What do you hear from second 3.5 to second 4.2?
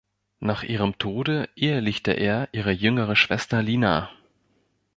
Lina.